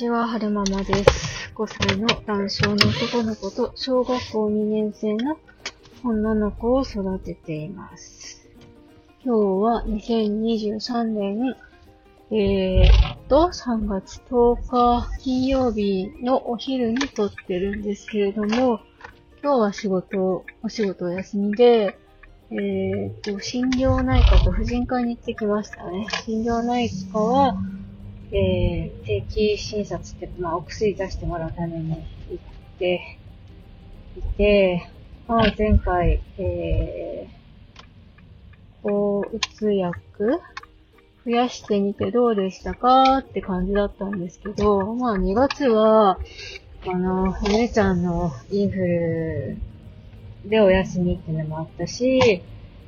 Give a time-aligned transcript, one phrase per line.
[0.00, 1.52] ちは、はるままです。
[1.54, 5.36] 5歳の男性の男の子と小学校2年生の
[6.02, 8.48] 女の子を育てています。
[9.22, 11.54] 今日は2023年、
[12.30, 18.80] えー、っと、3月10日金曜日のお昼に撮ってるんですけれども、
[19.42, 21.98] 今日は仕事、お仕事お休みで、
[22.50, 26.06] えー、っと、心療内科と婦人科に行ってきましたね。
[26.24, 27.58] 心療内科は、
[28.32, 31.90] え、定期診察って、まあ、お薬出してもらうために
[32.30, 33.18] 行って、
[34.16, 34.88] いて、
[35.26, 39.92] まあ、前回、えー、抗うつ薬
[41.24, 43.18] 増やしてみてどうでしたか？
[43.18, 46.18] って感じだったんですけど、まあ、2月は、
[46.86, 49.58] あの、お姉ちゃんのインフル
[50.46, 52.42] でお休みっていうのもあったし、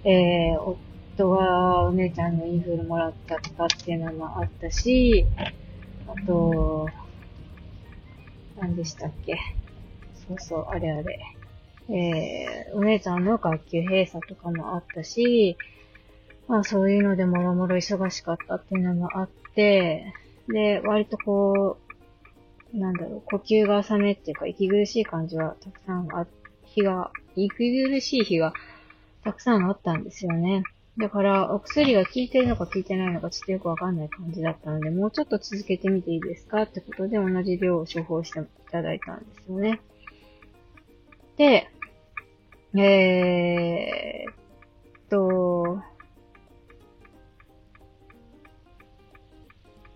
[0.04, 0.76] えー、
[1.22, 5.26] 夫がお姉ちゃんのインフルもらったとかっていうのもあったし、
[6.06, 6.88] あと、
[8.58, 9.38] 何でしたっけ？
[10.28, 11.18] そうそう、あれあれ。
[11.88, 15.56] えー、お姉ちゃんの学級閉鎖とかもあったし、
[16.48, 20.12] まあそういうのでもろもろ忙しかったっていうのもあって、
[20.48, 21.78] で、割とこ
[22.72, 26.26] う、なんだろう、呼吸が浅めっていうか息苦しい感じはたくさんあ、
[26.64, 27.48] 日が、息
[27.90, 28.52] 苦しい日が
[29.24, 30.62] たくさんあったんですよね。
[30.98, 39.80] だから、お薬が効いてるのか効いてないのかちょっとよくわかんない感じだったので、もうちょっと続けてみていいですかってことで同じ量を処方していただいたんですよね。
[41.36, 41.68] で、
[42.74, 44.34] えーっ
[45.08, 45.82] と、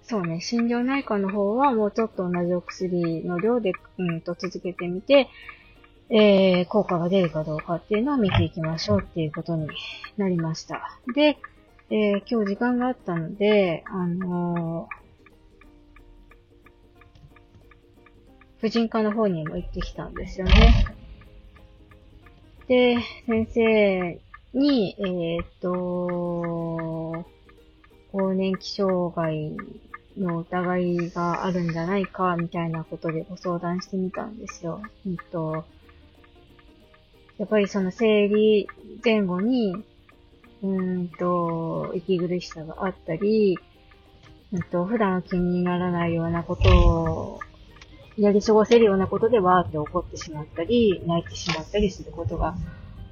[0.02, 5.28] そうね、心療内科の方はもうちょっと同じお薬の量で、うんと続けてみて、
[6.10, 9.68] えー、効果が出るかどうかっていうのを見ていきましょうっていうことに
[10.16, 11.00] なりました。
[11.14, 11.36] で、
[11.90, 14.96] えー今日時間があったので、あのー
[18.58, 20.74] 婦人科の方にも行ってきたんですよね。
[22.66, 24.20] で、先生
[24.54, 27.24] に、えーっと、
[28.10, 29.56] 更年期障害
[30.18, 34.82] の疑いがあるんじゃないか、みたいなことでご相談してみたんですよ。
[35.06, 35.64] うんと、
[37.38, 38.68] やっぱりその生理
[39.04, 39.74] 前後に、
[40.62, 43.58] うーんと、息苦しさがあったり、
[44.52, 47.40] うんと、普段気にならないようなことを、
[48.16, 52.54] やり過ごせるようなことでわーって怒ってしまったり、泣いてしまったりすることが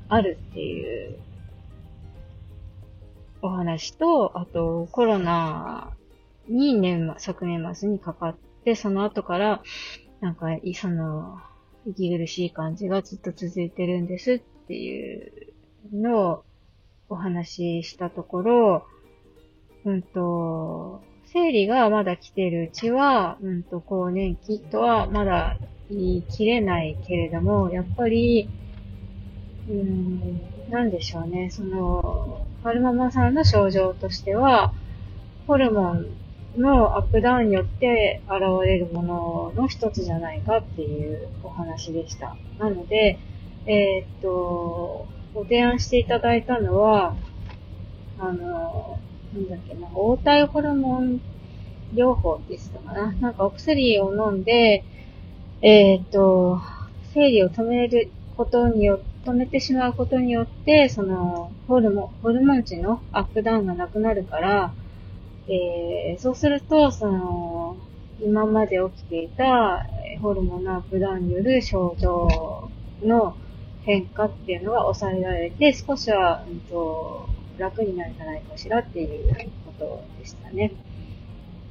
[0.08, 1.18] あるっていう
[3.42, 5.92] お話と、あと、コロナ
[6.48, 9.62] に年、昨年末にかかって、その後から、
[10.22, 11.38] なんか、その、
[11.86, 15.48] 息苦しい感じがずっと続いてるんですっていう
[15.92, 16.44] のを
[17.08, 18.86] お話ししたところ、
[19.84, 25.58] うんと、生理がまだ来てるうちは、うんと、更年期とはまだ
[25.90, 28.48] 言い切れないけれども、やっぱり、
[29.68, 34.72] うーん、なんでしょうね、その、春ママさんの症状としては、
[35.46, 36.06] ホルモン
[36.56, 42.36] のアップダウンによって現れるものの一つじゃないかっていうお話でした。
[42.58, 43.18] なので、
[43.66, 47.14] えーっと、ご提案していただいたのは、
[48.18, 48.98] あの、
[49.34, 51.20] なんだっけな、応体ホルモン
[51.94, 53.12] 療法でしたかな。
[53.12, 54.84] なんかお薬を飲んで、
[55.62, 56.60] えーっと、
[57.12, 64.74] 生理を止めることによって止めてしまうことによって、その、ホルモン、ホルモン値のアップダウンがなくなるから、
[65.48, 67.76] えー、そうすると、その、
[68.20, 69.86] 今まで起きていた
[70.22, 72.70] ホルモンのアップダウンによる症状
[73.02, 73.36] の
[73.82, 77.28] 変化っていうのが抑えられて、少しは、うんと、
[77.58, 79.34] 楽になるんじゃないかしらっていう
[79.66, 80.72] ことでしたね。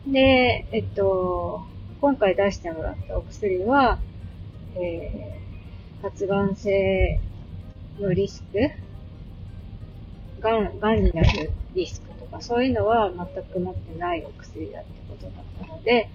[0.07, 1.63] で、えっと、
[2.01, 4.00] 今回出してもらったお薬は、
[4.75, 7.19] えー、発がん性
[8.00, 8.59] のリスク
[10.41, 16.09] がん、がんになるリスクか、そういうのは全く持ってないお薬だってことだったので、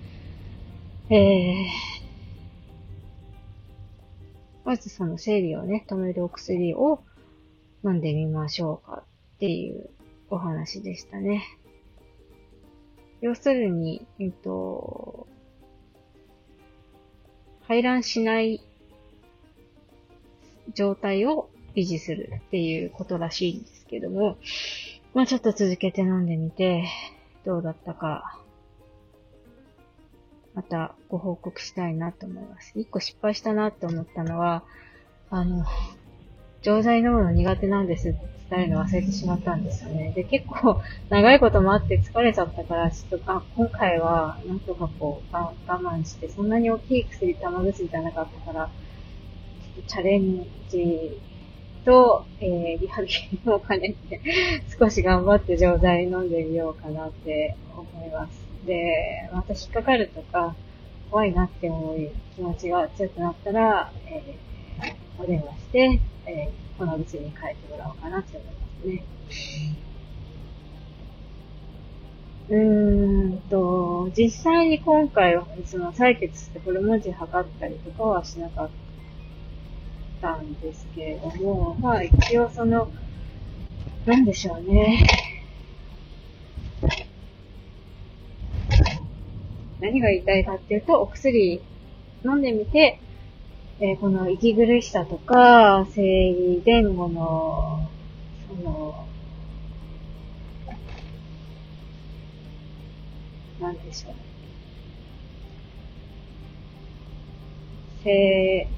[1.11, 1.67] えー、
[4.65, 7.03] まずその生理をね、止めるお薬を
[7.85, 9.03] 飲んでみましょうか
[9.37, 9.88] っていう
[10.29, 11.44] お話でしたね。
[13.21, 15.26] 要するに、えっと、
[17.62, 18.61] 排卵しない
[20.75, 24.37] 状態を維持するっていうことらしいんですけども、
[25.14, 26.84] まあちょっと続けて飲んでみて、
[27.44, 28.40] どうだったか、
[30.55, 32.72] またご報告したいなと思います。
[32.78, 34.64] 一個失敗したなって思ったのは、
[35.31, 35.64] あの、
[36.62, 40.12] 錠剤飲むの苦手なんですって伝えるの忘れてしまったんですよね。
[40.14, 40.81] で、結構
[41.11, 51.20] 長いこともあって疲れちゃったから、ちょっと、あ、今回はなんとかこう、我慢して、そんなに大きい薬、玉薬じゃなかったから、ちょっとチャレンジ
[51.88, 54.20] と、えー、リハビリも兼ねて、
[54.79, 58.43] 少し頑張って錠剤飲んでみようかなって思います。
[58.67, 60.55] で、また引っかかるとか、
[61.11, 69.05] 怖いなって思う気持ちが強くなったら、えー、お電話して、えー、この店に帰ってもらおうかなって思いますね。
[72.50, 78.88] うーんと、実際に今回は、その採血してこれ文字測ったりとかはしなかった
[80.20, 82.91] たんですけれども、まあ一応その、
[84.06, 85.06] なんでしょうね。
[89.81, 91.61] 何が言いたいかっていうと、お薬
[92.25, 93.00] 飲んでみて、
[93.81, 97.88] えー、この息苦しさとか、生理前後の、
[98.49, 99.06] その、
[103.61, 104.14] なんでしょう。
[108.03, 108.69] 精、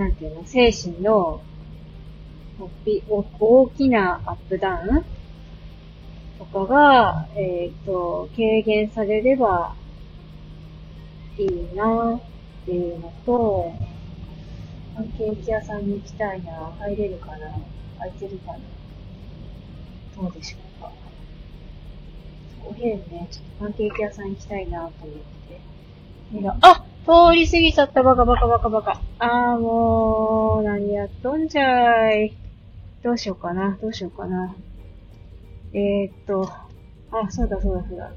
[0.00, 1.42] なんていうの、精神の
[3.38, 5.04] 大きなアップダウン
[6.38, 9.74] とかが、えっ、ー、と、軽減されれば
[11.36, 12.20] いいなっ
[12.64, 13.74] ていうのと、
[14.96, 16.72] パンケーキ屋さんに行きたいな。
[16.78, 17.50] 入れるかな
[17.98, 18.58] 空いてるかな
[20.16, 20.92] どうでしょうか。
[22.64, 26.50] お昼ね、ちょっとパンケーキ屋さん行きたいなと思って。
[26.62, 29.00] あ通り過ぎちゃったバカバカバカバカ。
[29.18, 32.36] あーもう、何やっとんじゃい。
[33.02, 34.54] どうしようかな、どうしようかな。
[35.72, 36.50] えー、っと、
[37.10, 38.10] あ、そうだそうだそうだ。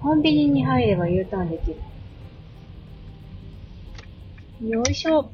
[0.00, 1.70] コンビニに入れば U ターンでき
[4.62, 4.68] る。
[4.68, 5.30] よいしょ。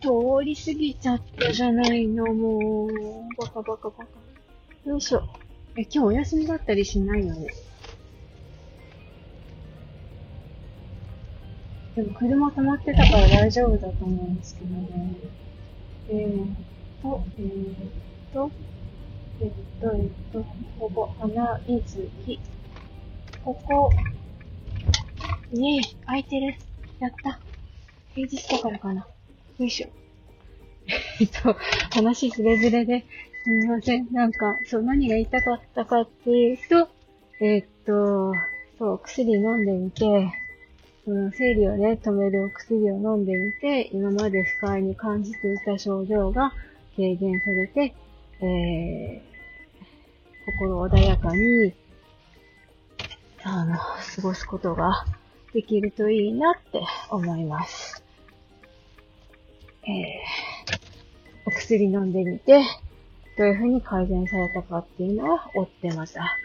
[0.00, 0.08] 通
[0.44, 2.90] り過ぎちゃったじゃないの、もう。
[3.36, 4.88] バカバカバカ。
[4.88, 5.28] よいしょ。
[5.78, 7.48] え、今日お休みだったりしないよね。
[11.94, 15.16] でも車止まってたから大丈夫だと思うんですけどね。
[16.08, 16.54] えー
[17.02, 18.50] と、えーと、
[19.40, 19.50] えっ
[19.80, 20.44] と、えっと、
[20.78, 22.40] ここ、花水木。
[23.44, 23.92] ここ、
[25.52, 26.54] ねえ、空いてる。
[27.00, 27.40] やった。
[28.14, 29.06] 平日だからかな。
[29.58, 29.88] よいしょ。
[31.20, 31.56] えっと、
[31.92, 33.04] 話すれずれで、
[33.46, 34.12] すみません。
[34.12, 36.88] なんか、そう、何が言いたかったかっていうと、
[37.40, 38.34] えっと、
[38.76, 40.32] そう、薬飲んでみて、
[41.04, 46.52] その生理をね、止めるお薬を飲んでみて、今まで不快に感じていた症状が
[46.96, 47.94] 軽減されて、
[48.40, 51.72] えー、心穏やかに、
[53.44, 55.06] あの、過ごすことが
[55.54, 58.02] できるといいなって思います。
[59.84, 59.92] えー、
[61.46, 62.60] お薬飲んでみて、
[63.36, 66.36] どういうふうに改善されたかっていうのを追ってまた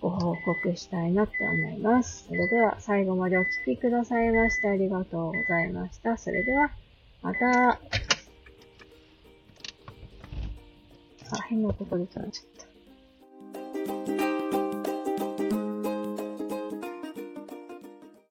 [0.00, 2.26] ご報告したいなって思います。
[2.28, 6.18] それでは最後までお聴きくださいましてありがとうございました。
[6.18, 6.70] それでは、
[7.22, 7.70] また。
[7.70, 7.78] あ、
[11.48, 12.53] 変なとこ出ちゃいました。